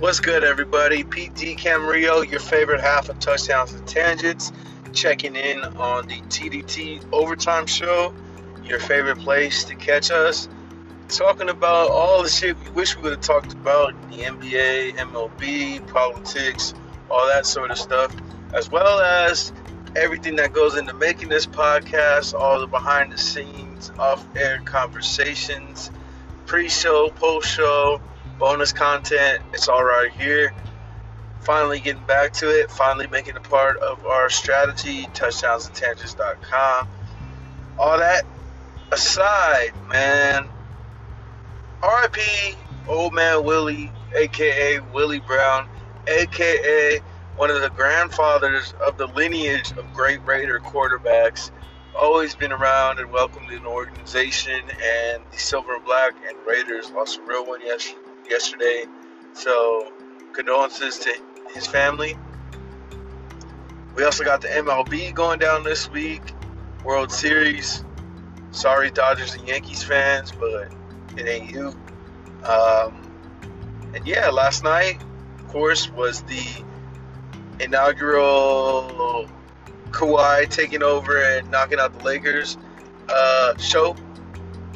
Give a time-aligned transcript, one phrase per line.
[0.00, 1.04] What's good, everybody?
[1.04, 4.50] Pete PD Camarillo, your favorite half of Touchdowns and Tangents,
[4.92, 8.12] checking in on the TDT Overtime Show,
[8.64, 10.48] your favorite place to catch us.
[11.06, 15.86] Talking about all the shit we wish we would have talked about the NBA, MLB,
[15.92, 16.74] politics,
[17.08, 18.12] all that sort of stuff,
[18.52, 19.52] as well as
[19.94, 25.92] everything that goes into making this podcast, all the behind the scenes, off air conversations,
[26.46, 28.00] pre show, post show
[28.38, 29.42] bonus content.
[29.52, 30.54] It's all right here.
[31.40, 32.70] Finally getting back to it.
[32.70, 36.88] Finally making a part of our strategy, touchdownsandtangents.com.
[37.78, 38.24] All that
[38.90, 40.48] aside, man.
[41.82, 42.56] RIP,
[42.88, 45.68] old man Willie, aka Willie Brown,
[46.06, 47.00] aka
[47.36, 51.50] one of the grandfathers of the lineage of great Raider quarterbacks.
[51.98, 56.90] Always been around and welcomed in the organization, and the Silver and Black and Raiders
[56.90, 58.84] lost a real one yesterday yesterday.
[59.32, 59.92] So,
[60.32, 61.14] condolences to
[61.54, 62.16] his family.
[63.94, 66.22] We also got the MLB going down this week,
[66.84, 67.84] World Series.
[68.50, 70.72] Sorry, Dodgers and Yankees fans, but
[71.16, 71.68] it ain't you.
[72.44, 73.10] Um,
[73.94, 75.00] and yeah, last night,
[75.38, 76.64] of course, was the
[77.60, 79.28] inaugural
[79.90, 82.58] Kawhi taking over and knocking out the Lakers
[83.08, 83.94] uh, show.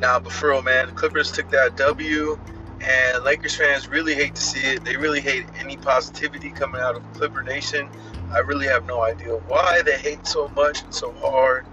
[0.00, 2.38] Now, but for real, man, the Clippers took that W
[2.84, 4.84] and Lakers fans really hate to see it.
[4.84, 7.88] They really hate any positivity coming out of Clipper Nation.
[8.30, 11.66] I really have no idea why they hate so much and so hard,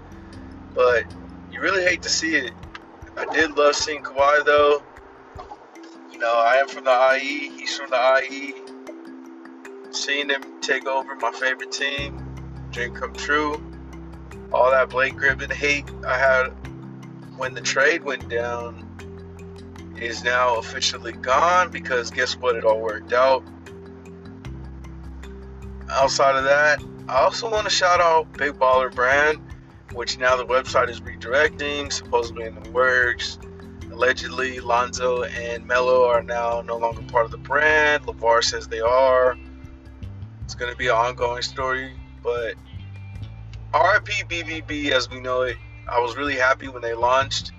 [0.74, 1.04] but
[1.50, 2.52] you really hate to see it.
[3.16, 4.82] I did love seeing Kawhi though.
[6.10, 7.50] You know, I am from the IE.
[7.58, 8.54] He's from the IE.
[9.90, 12.22] Seeing him take over my favorite team,
[12.70, 13.62] dream come true.
[14.50, 16.46] All that Blake Griffin hate I had
[17.36, 18.91] when the trade went down
[20.02, 22.56] is now officially gone because guess what?
[22.56, 23.44] It all worked out.
[25.90, 29.38] Outside of that, I also want to shout out Big Baller Brand,
[29.92, 33.38] which now the website is redirecting, supposedly in the works.
[33.90, 38.04] Allegedly, Lonzo and Melo are now no longer part of the brand.
[38.04, 39.36] LeVar says they are.
[40.44, 41.92] It's going to be an ongoing story,
[42.22, 42.54] but
[43.74, 45.56] RIP BBB as we know it.
[45.88, 47.52] I was really happy when they launched.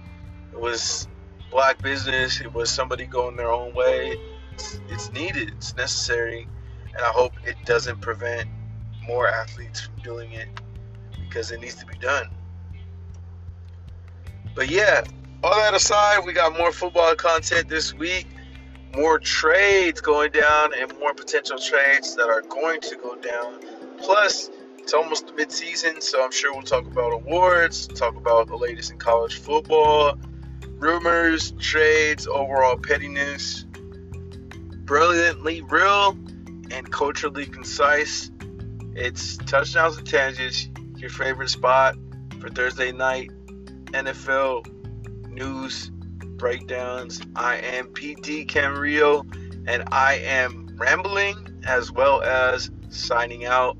[0.51, 1.07] It was
[1.53, 2.41] black business.
[2.41, 4.17] It was somebody going their own way.
[4.51, 5.49] It's, it's needed.
[5.49, 6.47] It's necessary,
[6.93, 8.49] and I hope it doesn't prevent
[9.05, 10.49] more athletes from doing it
[11.13, 12.27] because it needs to be done.
[14.55, 15.03] But yeah,
[15.43, 18.27] all that aside, we got more football content this week,
[18.95, 23.59] more trades going down, and more potential trades that are going to go down.
[23.99, 24.49] Plus,
[24.79, 28.97] it's almost mid-season, so I'm sure we'll talk about awards, talk about the latest in
[28.97, 30.17] college football,
[30.77, 33.65] rumors, trades, overall pettiness.
[34.85, 36.17] Brilliantly real
[36.71, 38.31] and culturally concise.
[38.95, 41.95] It's touchdowns and tangents, your favorite spot
[42.39, 43.31] for Thursday night
[43.93, 44.67] NFL
[45.29, 45.89] news
[46.37, 47.21] breakdowns.
[47.35, 49.25] I am PD Camarillo
[49.67, 53.77] and I am rambling as well as signing out.